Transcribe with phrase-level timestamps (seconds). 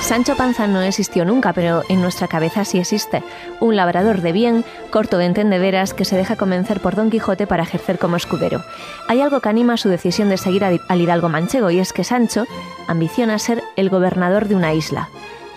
[0.00, 3.22] Sancho Panza no existió nunca, pero en nuestra cabeza sí existe.
[3.60, 7.64] Un labrador de bien, corto de entendederas, que se deja convencer por Don Quijote para
[7.64, 8.64] ejercer como escudero.
[9.06, 12.46] Hay algo que anima su decisión de seguir al hidalgo manchego, y es que Sancho
[12.86, 15.10] ambiciona ser el gobernador de una isla.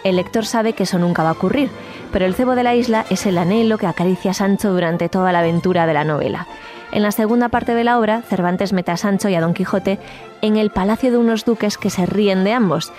[0.04, 1.70] El lector sabe que eso nunca va a ocurrir,
[2.12, 5.40] pero el cebo de la isla es el anhelo que acaricia Sancho durante toda la
[5.40, 6.48] aventura de la novela.
[6.91, 9.98] En la segunda parte de la obra, Cervantes mete a Sancho y a Don Quijote
[10.41, 12.91] en el palacio de unos duques que se ríen de ambos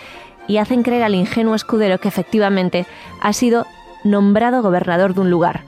[0.47, 2.87] y hacen creer al ingenuo escudero que efectivamente
[3.21, 3.67] ha sido
[4.05, 5.63] nombrado gobernador de un lugar,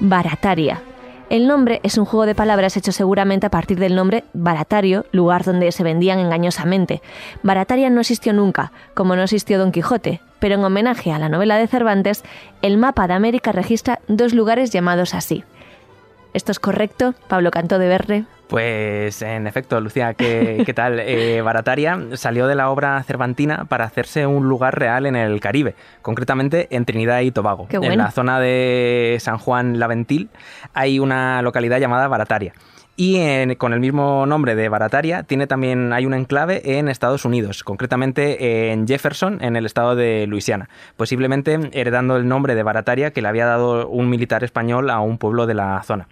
[0.00, 0.82] Barataria.
[1.28, 5.44] El nombre es un juego de palabras hecho seguramente a partir del nombre Baratario, lugar
[5.44, 7.02] donde se vendían engañosamente.
[7.44, 11.56] Barataria no existió nunca, como no existió Don Quijote, pero en homenaje a la novela
[11.56, 12.24] de Cervantes,
[12.62, 15.44] el mapa de América registra dos lugares llamados así.
[16.34, 18.24] ¿Esto es correcto, Pablo Canto de Berre?
[18.50, 20.98] Pues en efecto, Lucía, ¿qué, tal?
[20.98, 25.76] Eh, Barataria salió de la obra cervantina para hacerse un lugar real en el Caribe,
[26.02, 27.68] concretamente en Trinidad y Tobago.
[27.70, 30.30] En la zona de San Juan Laventil
[30.74, 32.52] hay una localidad llamada Barataria.
[32.96, 37.64] Y con el mismo nombre de Barataria, tiene también, hay un enclave en Estados Unidos,
[37.64, 43.22] concretamente en Jefferson, en el estado de Luisiana, posiblemente heredando el nombre de Barataria que
[43.22, 46.08] le había dado un militar español a un pueblo de la zona.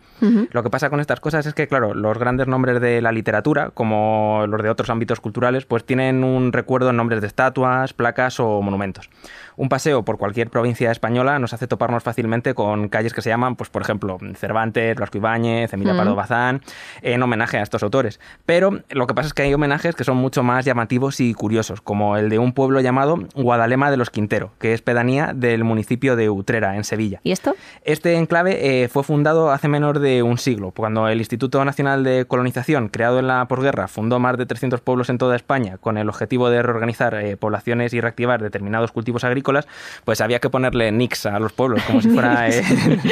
[0.51, 3.71] Lo que pasa con estas cosas es que, claro, los grandes nombres de la literatura,
[3.71, 8.41] como los de otros ámbitos culturales, pues tienen un recuerdo en nombres de estatuas, placas
[8.41, 9.11] o monumentos.
[9.57, 13.57] Un paseo por cualquier provincia española nos hace toparnos fácilmente con calles que se llaman,
[13.57, 16.63] pues por ejemplo, Cervantes, Blasco Ibáñez, Emilia Pardo Bazán,
[17.03, 18.21] en homenaje a estos autores.
[18.47, 21.81] Pero lo que pasa es que hay homenajes que son mucho más llamativos y curiosos,
[21.81, 26.17] como el de un pueblo llamado Guadalema de los Quintero, que es pedanía del municipio
[26.17, 27.21] de Utrera, en Sevilla.
[27.23, 27.55] ¿Y esto?
[27.85, 32.25] Este enclave eh, fue fundado hace menos de un siglo, cuando el Instituto Nacional de
[32.27, 36.09] Colonización, creado en la posguerra, fundó más de 300 pueblos en toda España con el
[36.09, 39.67] objetivo de reorganizar eh, poblaciones y reactivar determinados cultivos agrícolas
[40.05, 42.29] pues había que ponerle nix a los pueblos, como si fuera...
[42.49, 42.63] Eh,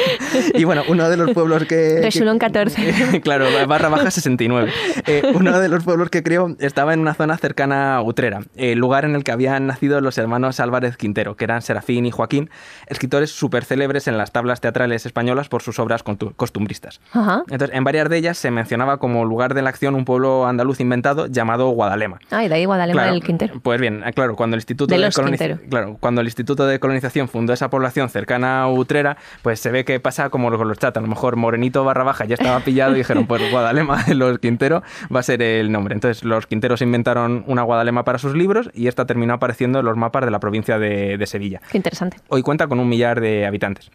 [0.55, 1.99] y bueno, uno de los pueblos que...
[2.01, 3.21] Resulón 14.
[3.23, 4.71] claro, barra baja 69.
[5.05, 8.77] Eh, uno de los pueblos que creó estaba en una zona cercana a Utrera, el
[8.77, 12.49] lugar en el que habían nacido los hermanos Álvarez Quintero, que eran Serafín y Joaquín,
[12.87, 16.99] escritores súper célebres en las tablas teatrales españolas por sus obras costumbristas.
[17.13, 20.81] Entonces, en varias de ellas se mencionaba como lugar de la acción un pueblo andaluz
[20.81, 22.19] inventado llamado Guadalema.
[22.31, 23.59] Ah, y de ahí Guadalema del Quintero.
[23.61, 27.53] Pues bien, claro, cuando el Instituto de, de Claro, cuando el Instituto de Colonización fundó
[27.53, 31.01] esa población cercana a Utrera, pues se ve que pasa como con los chatas.
[31.01, 34.39] A lo mejor Morenito barra baja ya estaba pillado y dijeron, pues Guadalema de los
[34.39, 34.83] Quintero
[35.13, 35.93] va a ser el nombre.
[35.93, 39.97] Entonces los Quinteros inventaron una Guadalema para sus libros y esta terminó apareciendo en los
[39.97, 41.61] mapas de la provincia de, de Sevilla.
[41.71, 42.17] Qué interesante.
[42.29, 43.91] Hoy cuenta con un millar de habitantes.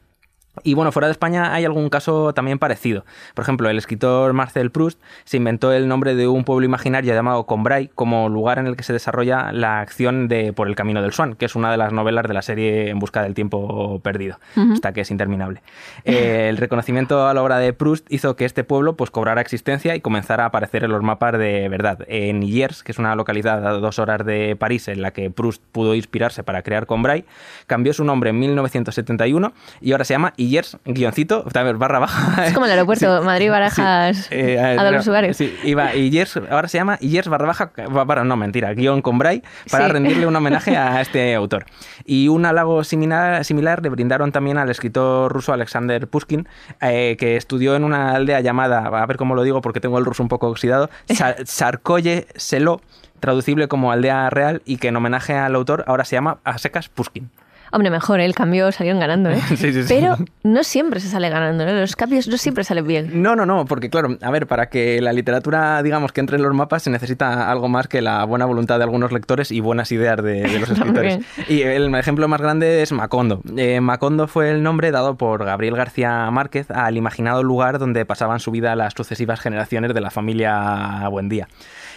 [0.65, 3.07] Y bueno, fuera de España hay algún caso también parecido.
[3.35, 7.47] Por ejemplo, el escritor Marcel Proust se inventó el nombre de un pueblo imaginario llamado
[7.47, 11.15] Combray como lugar en el que se desarrolla la acción de Por el Camino del
[11.15, 14.39] Swan, que es una de las novelas de la serie En Busca del Tiempo Perdido,
[14.75, 15.63] hasta que es interminable.
[16.05, 19.97] Eh, el reconocimiento a la obra de Proust hizo que este pueblo pues, cobrara existencia
[19.97, 22.01] y comenzara a aparecer en los mapas de verdad.
[22.09, 25.63] En Yers, que es una localidad a dos horas de París en la que Proust
[25.73, 27.25] pudo inspirarse para crear Combray,
[27.67, 32.47] cambió su nombre en 1971 y ahora se llama Illers, guioncito, barra baja.
[32.47, 35.37] Es como el aeropuerto, Madrid, Barajas, eh, a los lugares.
[35.37, 37.73] Sí, iba Illers, ahora se llama Illers barra baja,
[38.07, 41.67] para, no, mentira, guion con Bray, para rendirle un homenaje a este autor.
[42.05, 46.49] Y un halago similar, similar le brindaron también al escritor ruso Alexander Pushkin,
[46.81, 50.05] eh, que estudió en una aldea llamada, a ver cómo lo digo porque tengo el
[50.05, 50.91] ruso un poco oxidado,
[51.45, 52.81] Sarkoye Selo,
[53.21, 56.89] traducible como aldea real y que en homenaje al autor ahora se llama a secas
[56.89, 57.31] Pushkin.
[57.73, 58.27] Hombre, mejor, ¿eh?
[58.27, 59.41] el cambio salieron ganando, ¿eh?
[59.49, 59.85] sí, sí, sí.
[59.89, 61.73] Pero no siempre se sale ganando, ¿no?
[61.73, 63.23] Los cambios no siempre salen bien.
[63.23, 66.43] No, no, no, porque claro, a ver, para que la literatura, digamos, que entre en
[66.43, 69.91] los mapas se necesita algo más que la buena voluntad de algunos lectores y buenas
[69.91, 71.21] ideas de, los escritores.
[71.49, 73.41] y el ejemplo más grande es Macondo.
[73.57, 78.41] Eh, Macondo fue el nombre dado por Gabriel García Márquez al imaginado lugar donde pasaban
[78.41, 81.49] su vida las sucesivas generaciones de la familia Buendía.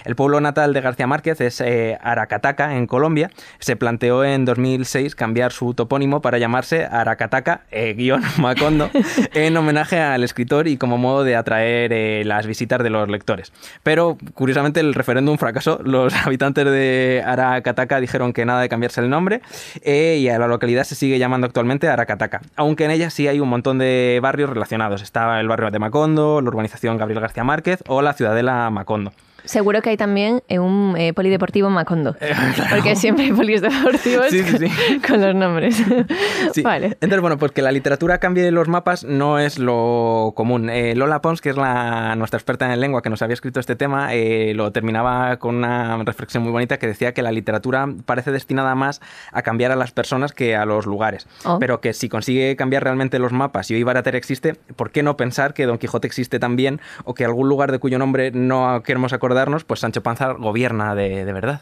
[0.06, 3.31] El pueblo natal de García Márquez es eh, Aracataca, en Colombia.
[3.57, 8.90] Se planteó en 2006 cambiar su topónimo para llamarse Aracataca-Macondo,
[9.34, 13.52] en homenaje al escritor y como modo de atraer las visitas de los lectores.
[13.84, 15.80] Pero, curiosamente, el referéndum fracasó.
[15.84, 19.42] Los habitantes de Aracataca dijeron que nada de cambiarse el nombre
[19.84, 23.50] y a la localidad se sigue llamando actualmente Aracataca, aunque en ella sí hay un
[23.50, 25.02] montón de barrios relacionados.
[25.02, 29.12] Estaba el barrio de Macondo, la urbanización Gabriel García Márquez o la ciudadela Macondo.
[29.45, 32.15] Seguro que hay también eh, un eh, polideportivo Macondo.
[32.25, 32.33] Eh,
[32.71, 34.27] porque siempre hay polideportivos
[35.07, 35.83] con, los nombres.
[36.63, 36.88] Vale.
[36.88, 40.71] Entonces, bueno, pues que la literatura cambie los mapas no es lo común.
[40.95, 44.09] Lola Pons, que es la, nuestra experta en lengua que nos había escrito este tema,
[44.53, 49.01] lo terminaba con una reflexión muy bonita que decía que la literatura parece destinada más
[49.31, 51.27] a cambiar a las personas que a los lugares.
[51.44, 51.59] Oh.
[51.59, 55.15] Pero que si consigue cambiar realmente los mapas y hoy Barater existe, ¿por qué no
[55.18, 59.13] pensar que Don Quijote existe también o que algún lugar de cuyo nombre no queremos
[59.13, 61.62] acordar darnos, pues Sancho Panza gobierna de, verdad.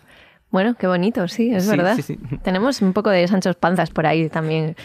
[0.52, 1.98] Bueno, qué bonito, sí, es verdad.
[2.44, 4.76] Tenemos un poco de Sancho Panzas por ahí también.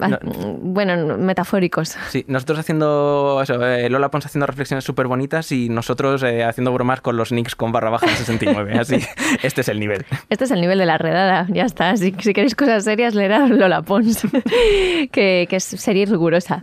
[0.00, 1.96] Ah, bueno, metafóricos.
[2.10, 7.00] Sí, nosotros haciendo eh, Lola Pons haciendo reflexiones súper bonitas y nosotros eh, haciendo bromas
[7.00, 8.78] con los nicks con barra baja en 69.
[8.78, 8.98] Así,
[9.42, 10.06] este es el nivel.
[10.28, 11.96] Este es el nivel de la redada, ya está.
[11.96, 14.22] Si, si queréis cosas serias, leer Lola Pons,
[15.10, 16.62] que, que es seria y rigurosa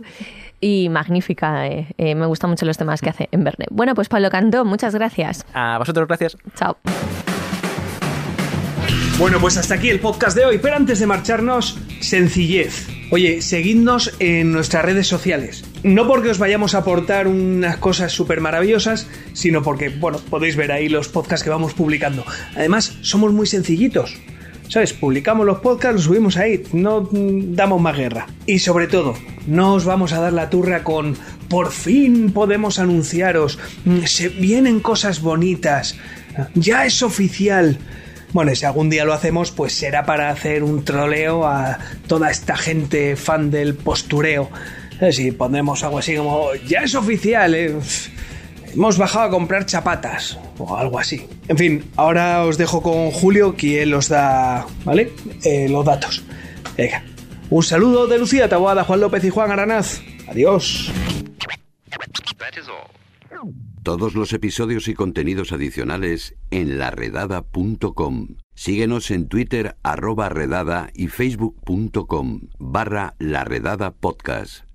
[0.60, 1.66] y magnífica.
[1.66, 3.66] Eh, eh, me gustan mucho los temas que hace en Verne.
[3.70, 5.44] Bueno, pues Pablo Cantó, muchas gracias.
[5.54, 6.36] A vosotros, gracias.
[6.54, 6.76] Chao.
[9.18, 12.86] Bueno, pues hasta aquí el podcast de hoy, pero antes de marcharnos, sencillez.
[13.10, 15.64] Oye, seguidnos en nuestras redes sociales.
[15.82, 20.70] No porque os vayamos a aportar unas cosas súper maravillosas, sino porque, bueno, podéis ver
[20.70, 22.24] ahí los podcasts que vamos publicando.
[22.54, 24.14] Además, somos muy sencillitos.
[24.68, 24.92] ¿Sabes?
[24.92, 28.26] Publicamos los podcasts, los subimos ahí, no damos más guerra.
[28.46, 29.14] Y sobre todo,
[29.46, 31.16] no os vamos a dar la turra con
[31.48, 33.58] por fin podemos anunciaros,
[34.04, 35.96] se vienen cosas bonitas,
[36.54, 37.78] ya es oficial.
[38.34, 42.56] Bueno, si algún día lo hacemos, pues será para hacer un troleo a toda esta
[42.56, 44.50] gente fan del postureo.
[45.10, 47.76] Si ponemos algo así como, ya es oficial, eh
[48.72, 51.26] hemos bajado a comprar chapatas o algo así.
[51.48, 55.12] En fin, ahora os dejo con Julio, él os da, ¿vale?
[55.44, 56.22] Eh, los datos.
[56.76, 57.02] Venga.
[57.50, 60.02] Un saludo de Lucía Taboada, Juan López y Juan Aranaz.
[60.28, 60.92] Adiós.
[63.82, 68.36] Todos los episodios y contenidos adicionales en laredada.com.
[68.54, 74.67] Síguenos en Twitter arroba redada y facebook.com barra laredada podcast.